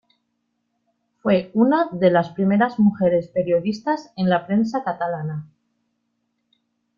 [1.21, 5.45] Fue una de les primeras mujeres periodistas en la prensa catalana.